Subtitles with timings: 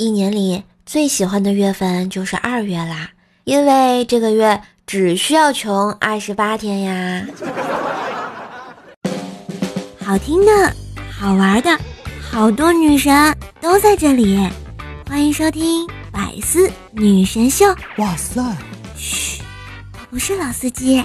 [0.00, 3.10] 一年里最喜欢的月份就是二月啦，
[3.42, 7.26] 因为这个月只需要穷二十八天呀。
[10.00, 10.72] 好听的，
[11.10, 11.76] 好玩的，
[12.22, 14.38] 好多女神都在这里，
[15.08, 17.66] 欢迎收听《百思女神秀》。
[17.96, 18.40] 哇塞！
[18.96, 19.42] 嘘，
[19.94, 21.02] 我不是老司机。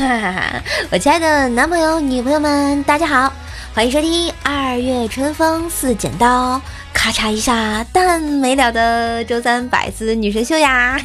[0.00, 3.30] 哈 我亲爱的男朋友、女朋友们，大家好，
[3.74, 6.58] 欢迎收听二月春风似剪刀，
[6.94, 10.98] 咔嚓一下蛋没了的周三百思女神秀呀！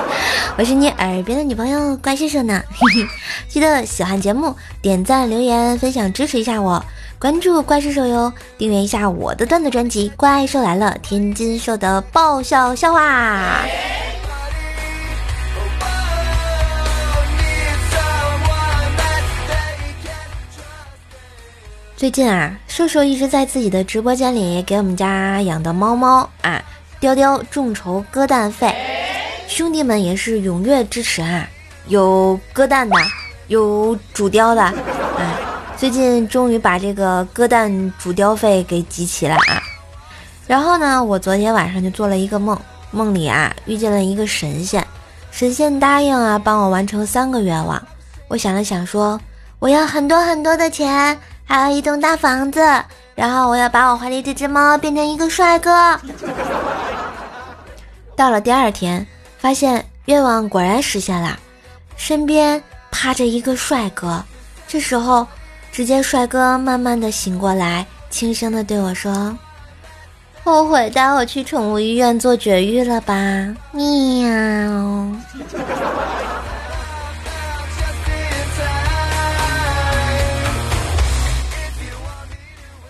[0.56, 2.62] 我是你耳边的女朋友怪兽兽呢，
[3.48, 6.82] 记得喜欢节目点赞、留言、分享支持一下我，
[7.18, 13.66] 关注怪兽兽哟，订阅一下我的段子专辑《怪兽来了》，天津兽的爆笑笑话。
[21.98, 26.62] 最近啊，瘦瘦一直在自己的直播间里给我们家养的猫猫啊
[27.00, 28.72] 雕雕众筹割蛋费，
[29.48, 31.44] 兄弟们也是踊跃支持啊，
[31.88, 32.96] 有割蛋的，
[33.48, 35.34] 有煮雕的，哎，
[35.76, 39.60] 最近终于把这个割蛋煮雕费给集齐了啊。
[40.46, 42.56] 然后呢，我昨天晚上就做了一个梦，
[42.92, 44.86] 梦里啊遇见了一个神仙，
[45.32, 47.82] 神仙答应啊帮我完成三个愿望。
[48.28, 49.20] 我想了想说，
[49.58, 51.18] 我要很多很多的钱。
[51.48, 52.60] 还有一栋大房子，
[53.14, 55.98] 然后我要把我怀里这只猫变成一个帅哥。
[58.14, 59.06] 到了第二天，
[59.38, 61.38] 发现愿望果然实现了，
[61.96, 64.22] 身边趴着一个帅哥。
[64.66, 65.26] 这时候，
[65.72, 69.34] 只见帅哥慢慢的醒过来，轻声的对我说
[70.44, 73.14] ：“后悔带我去宠物医院做绝育了吧？”
[73.72, 73.86] 喵。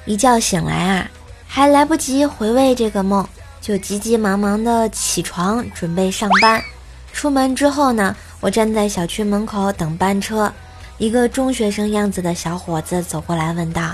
[0.09, 1.11] 一觉醒来啊，
[1.47, 3.29] 还来不及回味这个梦，
[3.61, 6.65] 就急急忙忙的起床准备上班。
[7.13, 10.51] 出门之后呢，我站在小区门口等班车，
[10.97, 13.91] 一个中学生样子的小伙子走过来问道：“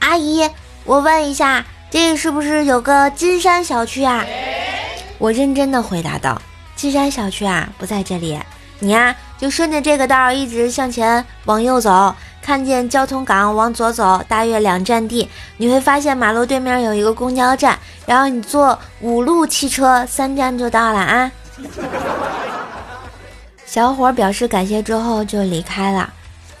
[0.00, 0.50] 阿姨，
[0.84, 4.26] 我问一下，这是不是有个金山小区啊？”
[5.18, 6.42] 我认真的回答道
[6.74, 8.36] ：“金山小区啊，不在这里，
[8.80, 21.30] 你呀就顺着这个道一直向前往右走。”看见交通岗往左走，大约两站地，你会发现马路对面有一个公交站，然后你坐五路汽车，三站就到了啊。
[23.64, 26.12] 小伙表示感谢之后就离开了。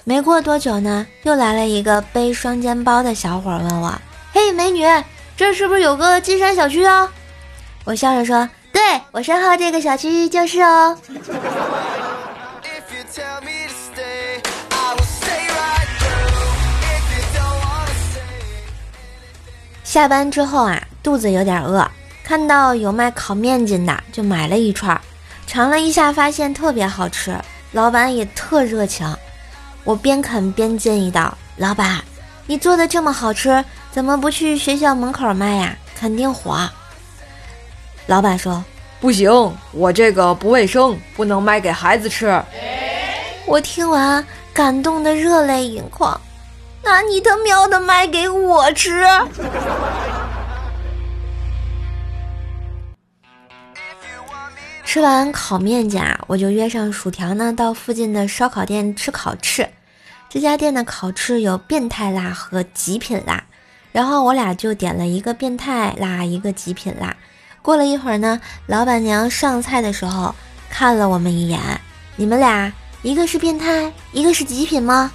[0.04, 3.92] 没过多久呢，又来了一个背双肩包的小伙问我
[4.32, 4.84] ：“嘿，美女，
[5.36, 7.08] 这是不是有个金山小区哦？”
[7.84, 10.96] 我笑着说：“对我身后这个小区就是哦。”
[19.92, 21.86] 下班之后啊，肚子有点饿，
[22.24, 24.98] 看到有卖烤面筋的，就买了一串，
[25.46, 27.38] 尝了一下，发现特别好吃，
[27.72, 29.06] 老板也特热情。
[29.84, 32.02] 我边啃边建议道：“老板，
[32.46, 35.76] 你做的这么好吃，怎么不去学校门口卖呀？
[35.94, 36.66] 肯定火。”
[38.08, 38.64] 老板说
[38.98, 39.30] ：“不行，
[39.72, 42.42] 我这个不卫生，不能卖给孩子吃。”
[43.44, 46.18] 我听完感动的热泪盈眶。
[46.84, 49.04] 那你他喵的卖给我吃！
[54.84, 59.66] 吃完烤面筋啊，我就约上薯条呢，到附近的烧烤店吃烤翅。
[60.28, 63.44] 这家店的烤翅有变态辣和极品辣，
[63.92, 67.16] 然后我俩就点了一个变态辣，一个极品辣。
[67.62, 70.34] 过了一会儿呢，老板娘上菜的时候
[70.68, 71.60] 看了我们一眼
[72.16, 72.72] ：“你们俩
[73.02, 75.12] 一个是变态，一个是极品吗？”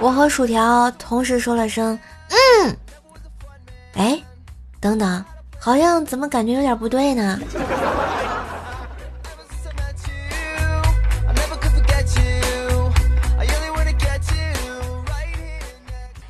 [0.00, 1.98] 我和薯条同时说了声
[2.64, 2.76] “嗯”，
[3.94, 4.18] 哎，
[4.80, 5.24] 等等，
[5.58, 7.38] 好像怎么感觉有点不对呢？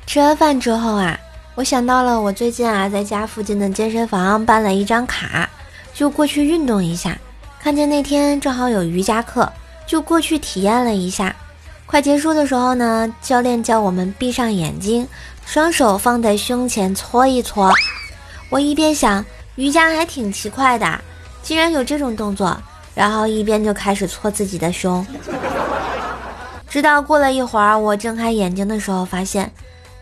[0.05, 1.17] 吃完饭之后啊，
[1.55, 5.49] 我想到了我最近啊在家附近的健身房办了一张卡，
[5.93, 7.17] 就过去运动一下。
[7.61, 9.49] 看见那天正好有瑜伽课，
[9.87, 11.33] 就过去体验了一下。
[11.91, 15.05] 快结束的时候呢，教练叫我们闭上眼睛，
[15.45, 17.69] 双手放在胸前搓一搓。
[18.49, 19.23] 我一边想
[19.55, 21.01] 瑜伽还挺奇怪的，
[21.43, 22.57] 竟然有这种动作，
[22.95, 25.05] 然后一边就开始搓自己的胸。
[26.69, 29.51] 直到过了一会儿，我睁开眼睛的时候，发现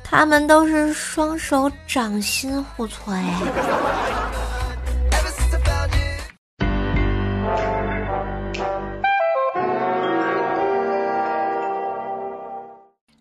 [0.04, 3.34] 他们都是双手掌心互搓哎。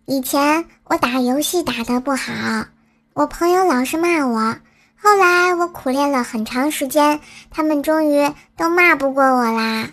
[0.09, 2.65] 以前我打游戏打得不好，
[3.13, 4.55] 我朋友老是骂我。
[4.99, 7.19] 后来我苦练了很长时间，
[7.51, 9.87] 他们终于都骂不过我啦。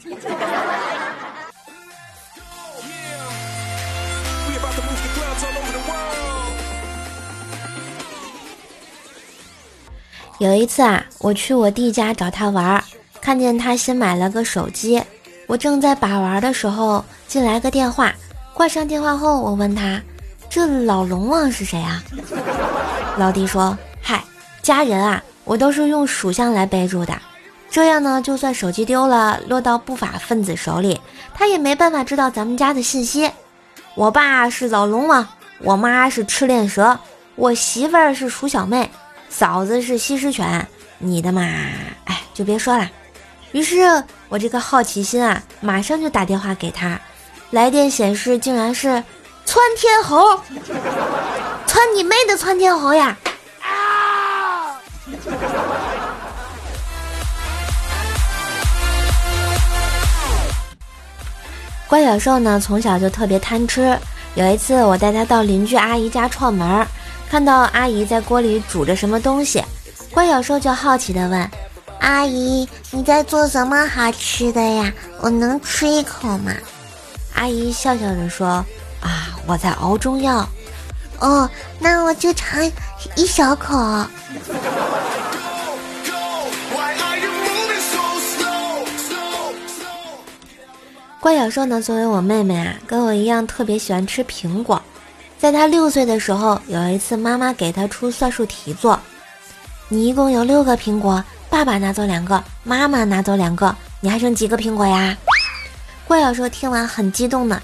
[10.38, 12.82] 有一次啊，我去我弟家找他玩儿，
[13.20, 15.02] 看见他新买了个手机，
[15.46, 18.14] 我正在把玩的时候，进来个电话。
[18.56, 20.00] 挂上电话后，我问他
[20.48, 22.02] ：“这老龙王是谁啊？”
[23.18, 24.24] 老弟说：“嗨，
[24.62, 27.20] 家人啊，我都是用属相来备注的，
[27.70, 30.98] 这样呢，就算手机丢了，落到不法分子手里，
[31.34, 33.30] 他也没办法知道咱们家的信息。
[33.94, 35.28] 我爸是老龙王，
[35.60, 36.98] 我妈是赤练蛇，
[37.34, 38.90] 我媳妇儿是鼠小妹，
[39.28, 40.66] 嫂子是西施犬，
[40.96, 41.42] 你的嘛，
[42.06, 42.90] 哎，就别说了。
[43.52, 46.98] 于是，我这个好奇心啊，马上就打电话给他。”
[47.56, 49.02] 来电显示竟然是
[49.46, 50.38] 窜天猴，
[51.66, 53.16] 窜你妹的窜天猴呀！
[53.62, 54.76] 啊！
[61.88, 63.98] 关小兽呢，从小就特别贪吃。
[64.34, 66.86] 有一次，我带他到邻居阿姨家串门，
[67.30, 69.64] 看到阿姨在锅里煮着什么东西，
[70.12, 71.50] 关小兽就好奇的问
[72.00, 74.92] ：“阿姨，你在做什么好吃的呀？
[75.22, 76.52] 我能吃一口吗？”
[77.36, 78.64] 阿姨笑笑着说
[79.00, 80.48] ：“啊，我在熬中药。
[81.20, 81.48] 哦，
[81.78, 82.64] 那我就尝
[83.14, 83.76] 一小口。”
[91.20, 94.80] 怪小兽呢，作为我妹妹啊，跟我一样特别喜欢吃苹果。
[95.38, 98.98] 在她六岁的时候，有一次妈妈给她出算术题做
[99.88, 105.16] ：“你一共有六个苹果，爸爸拿走两个，妈妈拿走两个，你还剩几个苹果呀？”
[106.06, 107.60] 怪小兽听完很激动的，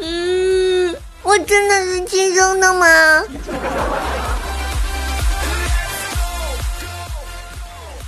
[0.00, 3.22] 嗯，我真的是亲生的吗？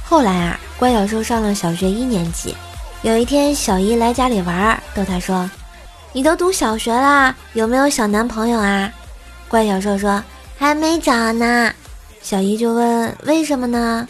[0.04, 2.56] 后来啊，怪小兽上了小学一年级，
[3.02, 5.48] 有一天小姨来家里玩，逗他说
[6.12, 8.92] ：“你都读小学啦，有没有小男朋友啊？”
[9.48, 10.22] 怪小兽说
[10.58, 11.72] ：“还没找呢。”
[12.20, 14.08] 小姨就问：“为什么呢？”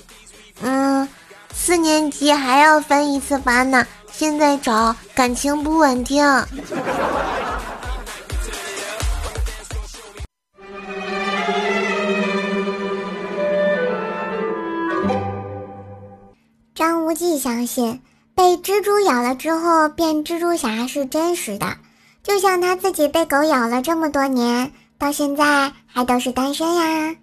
[0.62, 1.06] 嗯，
[1.54, 3.86] 四年级还要分一次班呢。
[4.18, 6.24] 现在找感情不稳定。
[16.74, 18.00] 张无忌相信
[18.34, 21.76] 被蜘蛛咬了之后变蜘蛛侠是真实的，
[22.22, 27.14] 就像他自己被狗咬了这么多年，到现在还都是单身呀。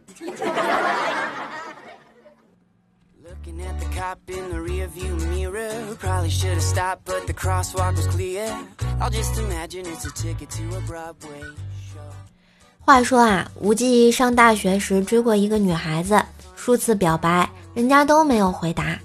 [12.79, 16.21] 话说啊，无忌上大学时追过一个女孩子，
[16.55, 18.97] 数次表白，人家都没有回答。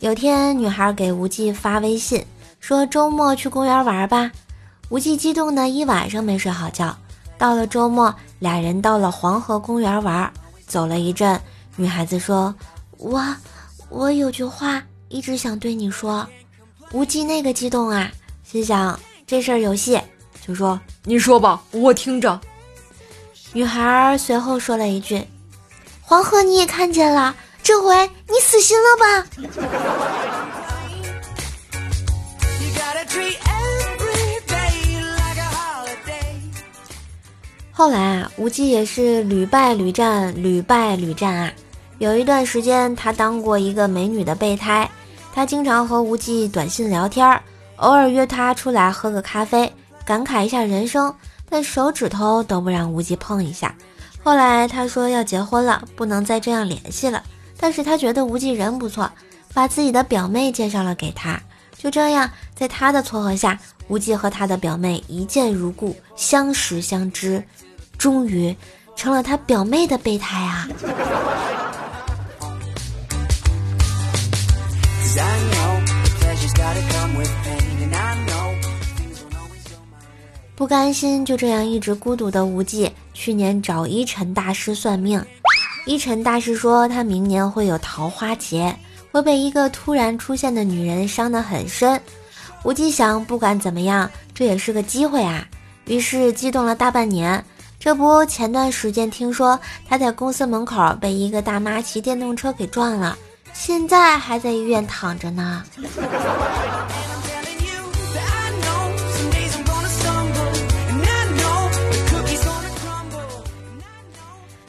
[0.00, 2.24] 有天，女孩给无忌发微信，
[2.60, 4.30] 说周末去公园玩吧。
[4.90, 6.96] 无忌激动的一晚上没睡好觉。
[7.38, 10.30] 到了周末，俩人到了黄河公园玩，
[10.66, 11.40] 走了一阵，
[11.76, 12.54] 女孩子说
[12.98, 13.20] ：“我，
[13.94, 16.26] 我有句话。”一直想对你说，
[16.90, 18.10] 无忌那个激动啊，
[18.42, 18.98] 心想
[19.28, 20.00] 这事儿有戏，
[20.44, 22.40] 就说你说吧，我听着。
[23.52, 25.24] 女孩随后说了一句
[26.02, 27.32] ：“黄河你也看见了，
[27.62, 27.94] 这回
[28.26, 29.24] 你死心了吧？”
[37.70, 41.52] 后来啊，无忌也是屡败屡战，屡败屡战啊。
[42.04, 44.86] 有一段时间，他当过一个美女的备胎。
[45.34, 47.26] 他经常和无忌短信聊天，
[47.76, 49.72] 偶尔约他出来喝个咖啡，
[50.04, 51.12] 感慨一下人生，
[51.48, 53.74] 但手指头都不让无忌碰一下。
[54.22, 57.22] 后来他说要结婚了，不能再这样联系了。
[57.58, 59.10] 但是他觉得无忌人不错，
[59.54, 61.40] 把自己的表妹介绍了给他。
[61.78, 63.58] 就这样，在他的撮合下，
[63.88, 67.42] 无忌和他的表妹一见如故，相识相知，
[67.96, 68.54] 终于
[68.94, 70.68] 成了他表妹的备胎啊。
[80.56, 85.22] 不甘心就这样一直孤独的无忌，去年找一尘大师算命。
[85.84, 88.74] 一尘大师说他明年会有桃花劫，
[89.12, 92.00] 会被一个突然出现的女人伤得很深。
[92.62, 95.46] 无忌想，不管怎么样，这也是个机会啊，
[95.86, 97.44] 于是激动了大半年。
[97.78, 103.18] 这不，前段时间听说他在公司门口被一个大妈骑电动车给撞了，
[103.54, 105.64] 现在还在医院躺着呢。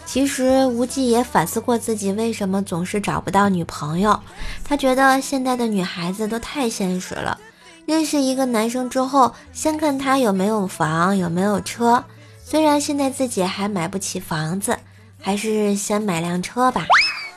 [0.06, 4.18] 其实无忌也反思过自己为什么总是找不到女朋友，
[4.64, 7.38] 他觉得现在的女孩子都太现实了。
[7.86, 12.02] 认识一个男生之后，先看他有没有房，有没有车。
[12.42, 14.78] 虽然现在自己还买不起房子，
[15.22, 16.86] 还是先买辆车吧。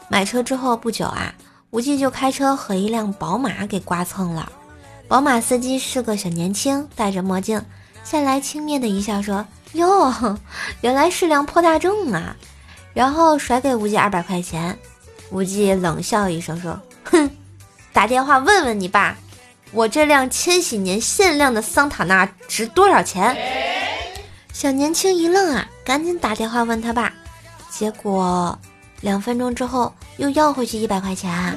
[0.09, 1.35] 买车之后不久啊，
[1.71, 4.51] 无忌就开车和一辆宝马给刮蹭了。
[5.07, 7.63] 宝马司机是个小年轻，戴着墨镜，
[8.05, 10.39] 下来轻蔑的一笑说：“哟，
[10.83, 12.37] 原来是辆破大众啊。”
[12.95, 14.77] 然后甩给无忌二百块钱，
[15.31, 17.31] 无忌冷笑一声说：“哼，
[17.93, 19.17] 打电话问问你爸，
[19.73, 23.37] 我这辆千禧年限量的桑塔纳值多少钱？”
[24.53, 27.13] 小年轻一愣啊，赶紧打电话问他爸，
[27.71, 28.59] 结果
[29.01, 31.57] 两分钟之后又要回去一百块钱。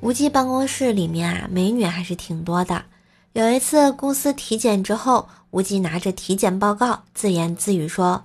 [0.00, 2.82] 无忌办公室里面啊，美女还是挺多的。
[3.32, 8.22] 有一次公司体检之后，无忌拿着体检报告自言自语说：“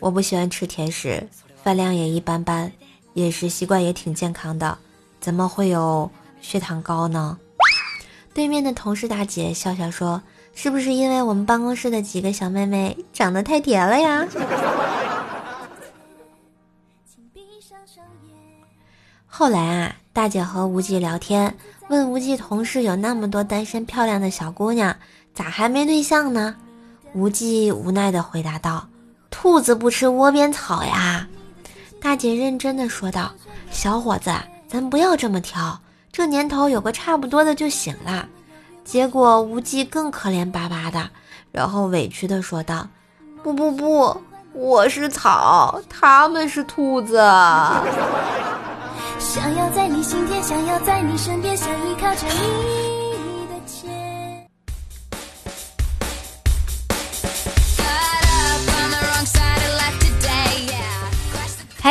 [0.00, 1.26] 我不喜欢吃甜食，
[1.62, 2.70] 饭量也一般般，
[3.14, 4.76] 饮食习惯也挺健康的，
[5.20, 6.10] 怎么会有
[6.40, 7.38] 血糖高呢？”
[8.34, 10.22] 对面的同事大姐笑笑说
[10.54, 14.26] ：“是不是因为我们办公室的几个小妹妹长得太甜了呀？”
[19.26, 19.96] 后来啊。
[20.14, 21.56] 大姐和无忌聊天，
[21.88, 24.94] 问无忌同事有那么多单身漂亮的小姑娘，
[25.32, 26.54] 咋还没对象呢？
[27.14, 28.86] 无忌无奈的回答道
[29.32, 31.26] ：“兔子不吃窝边草呀。”
[31.98, 33.32] 大姐认真的说道
[33.72, 34.30] ：“小伙子，
[34.68, 35.80] 咱不要这么挑，
[36.12, 38.28] 这年头有个差不多的就行了。”
[38.84, 41.08] 结果无忌更可怜巴巴的，
[41.50, 42.86] 然后委屈的说道
[43.42, 44.20] ：“不不不，
[44.52, 47.16] 我是草，他们是兔子。”
[49.18, 53.01] 想要在你心田，想要在你身边，想依靠着你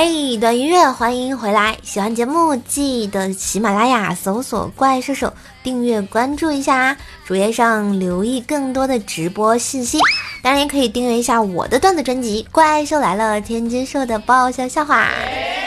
[0.03, 1.77] 嘿，段音乐，欢迎回来！
[1.83, 5.31] 喜欢节目记得喜马拉雅搜索“怪兽手”，
[5.61, 6.97] 订阅关注一下啊！
[7.23, 9.99] 主页上留意更多的直播信息，
[10.41, 15.07] 当然也可以订阅一下我的段子专辑《怪兽来了》，天津兽的爆笑笑话。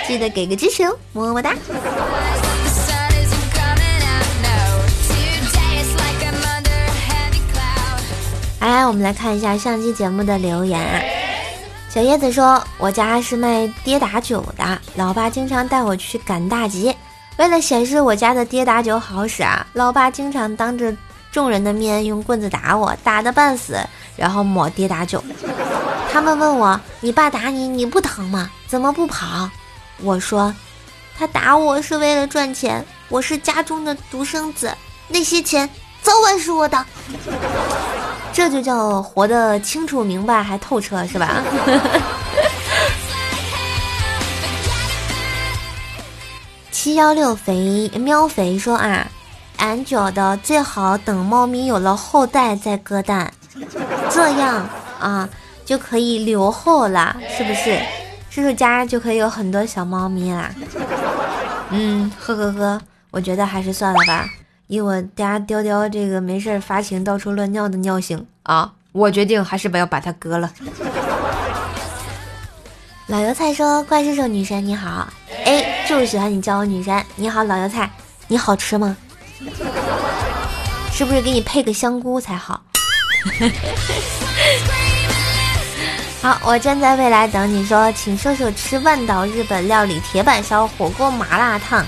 [0.04, 1.54] 记得给个支持哦，么么哒！
[8.58, 11.23] 来，我们来看一下上期节目的留言啊。
[11.94, 16.92] 小叶子说：“我家是卖跌打酒的，老爸经常带我去赶大集。
[17.36, 20.92] 为了显示我家的跌打酒好使啊，老爸经常当着
[21.30, 23.78] 众人的面用棍子打我，打的半死，
[24.16, 25.22] 然后抹跌打酒。
[26.12, 28.50] 他们问我：你爸打你，你不疼吗？
[28.66, 29.48] 怎么不跑？”
[30.02, 30.52] 我说，
[31.16, 34.74] 他打我是为了赚钱，我是家中的独生子，
[35.06, 35.70] 那些钱
[36.04, 36.87] 早晚是我的。
[38.32, 41.42] 这就叫活得清楚明白还透彻，是吧？
[46.70, 49.06] 七幺六肥喵肥说啊，
[49.56, 53.32] 俺觉得最好等猫咪有了后代再割蛋，
[54.11, 54.68] 这样
[55.00, 55.26] 啊
[55.64, 57.80] 就可以留后了，是不是？
[58.28, 60.50] 叔叔家就可以有很多小猫咪啦。
[61.70, 62.80] 嗯，呵呵呵，
[63.11, 64.28] 我觉得还是算了吧。
[64.66, 70.50] 以我家雕雕这个没事发情到处乱尿的尿性啊，我决定还是不要把它割了。
[73.09, 75.06] 老油菜说：“怪叔叔女神你好
[75.44, 77.04] 哎就是喜欢你叫我女神。
[77.16, 77.90] 你好，老油菜，
[78.28, 78.97] 你好吃吗？
[80.90, 82.62] 是不是给你配个香菇才好？”
[86.23, 91.85] 好，我站在未来等你说，请瘦瘦吃万岛日本料理铁板烧、火锅、麻辣烫，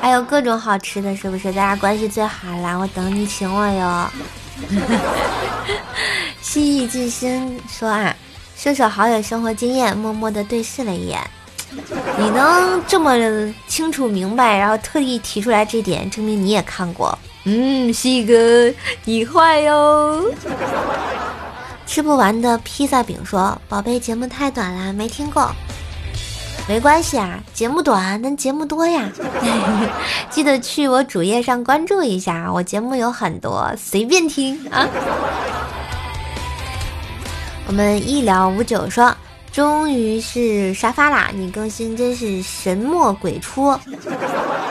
[0.00, 1.52] 还有各种好吃的，是不是？
[1.52, 4.10] 大家关系最好啦，我等你请我哟。
[6.40, 8.14] 西域之心说啊，
[8.56, 11.20] 射手好有生活经验，默默的对视了一眼。
[12.18, 13.12] 你能这么
[13.66, 17.18] 清楚明白，然后特意提出来这点，证明你也看过。
[17.44, 18.72] 嗯，西哥，
[19.04, 20.24] 你坏哟。
[21.86, 25.54] 吃不完的披萨饼说：“宝贝，节目太短了，没听过。
[26.68, 29.08] 没关系啊，节目短，但节目多呀。
[30.28, 34.86] 记得去我主页上关注一下，我节目有很多，随便听啊。
[37.68, 39.14] ”我们一聊五九说
[39.52, 43.78] ：“终于是沙发啦，你更新真是神莫鬼出。”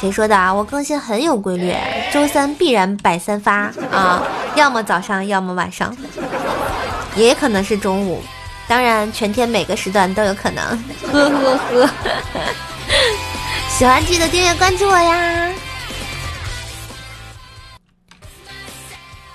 [0.00, 0.52] 谁说的啊？
[0.52, 1.74] 我更新很有规律，
[2.12, 4.22] 周三必然摆三发啊，
[4.54, 5.96] 要么早上，要么晚上，
[7.16, 8.20] 也可能是中午，
[8.72, 10.64] 当然全天每个时段都有可能。
[11.12, 11.90] 呵呵呵，
[13.68, 15.52] 喜欢记得订阅关注我呀！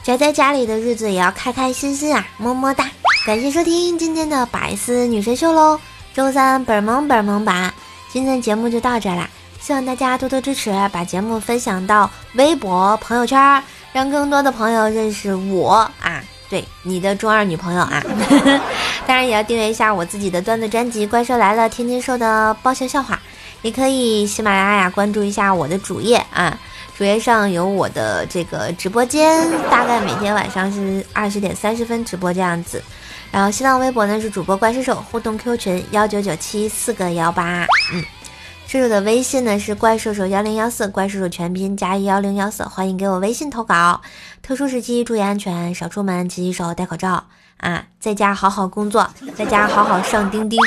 [0.03, 2.25] 宅在家里的日子也要开开心心啊！
[2.37, 2.89] 么么哒！
[3.27, 5.79] 感谢收听今天的百思女神秀喽，
[6.15, 7.71] 周三本萌本萌版，
[8.11, 9.29] 今天的节目就到这啦。
[9.59, 13.63] 希望大家多多支持，把节目分享到微博、朋友圈，
[13.93, 16.23] 让更多的朋友认识我啊！
[16.49, 18.01] 对，你的中二女朋友啊！
[19.05, 23.19] 当然也要订阅一下我自己的段子专辑《怪兽来了》，天天说的爆笑笑话。
[23.63, 26.57] 也可以喜马拉雅关注一下我的主页啊，
[26.95, 32.81] 主页上有我的这个直播间，大概每天晚上是二十点三十分直播这样子。
[33.31, 38.05] 然后新浪微博呢是主播怪兽手，互动 Q 群幺九九七四个幺八，嗯。
[38.67, 44.01] 射手的微信呢是怪兽手幺零幺四，怪兽手全拼加一幺零幺四，欢迎给我微信投稿。
[44.43, 47.23] 特殊时期注意安全，少出门，勤洗手，戴口罩
[47.61, 47.85] 啊！
[47.97, 50.59] 在家好好工作，在家好好上钉钉。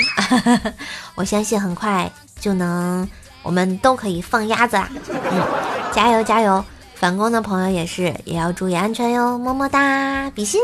[1.15, 3.07] 我相信很快就能，
[3.43, 4.89] 我们都可以放鸭子啦！
[5.11, 5.47] 嗯，
[5.93, 6.65] 加油加油！
[6.95, 10.59] 返工的朋友也是，也要注意安全哟，么么哒，比心。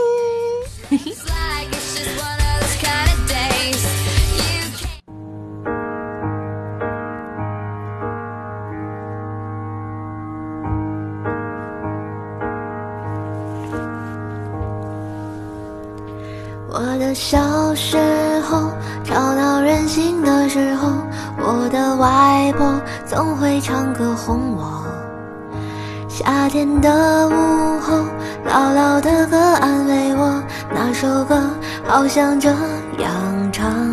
[0.88, 1.14] 嘿 嘿
[26.26, 27.99] 夏天的午后，
[28.50, 30.42] 姥姥的歌安慰我，
[30.75, 31.40] 那首歌
[31.87, 32.49] 好像这
[32.99, 33.86] 样唱。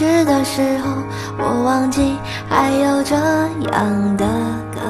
[0.00, 0.90] 失的时候，
[1.36, 2.16] 我忘记
[2.48, 4.24] 还有这样的
[4.72, 4.80] 歌。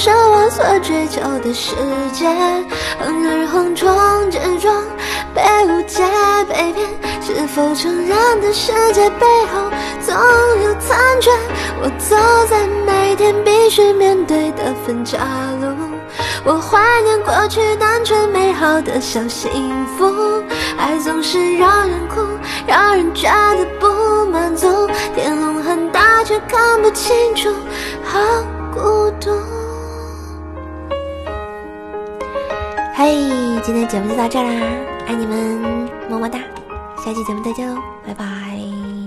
[0.00, 1.74] 是我所追求的世
[2.12, 2.24] 界，
[3.00, 3.90] 横而横冲
[4.30, 4.72] 直撞，
[5.34, 6.04] 被误解
[6.48, 6.86] 被骗，
[7.20, 9.68] 是否成人的世界背后
[10.00, 10.14] 总
[10.62, 11.32] 有残缺？
[11.82, 12.14] 我走
[12.48, 15.18] 在每天必须面对的分岔
[15.60, 15.66] 路，
[16.44, 19.50] 我怀念过去单纯美好的小幸
[19.98, 20.40] 福，
[20.78, 22.20] 爱总是让人哭，
[22.68, 24.68] 让人觉得不满足，
[25.16, 27.48] 天空很大却看不清楚，
[28.04, 28.20] 好。
[28.70, 29.57] 孤独。
[33.00, 33.14] 嘿，
[33.62, 34.50] 今天节目就到这啦，
[35.06, 36.40] 爱你们，么么哒，
[36.96, 38.97] 下期节目再见喽，拜拜。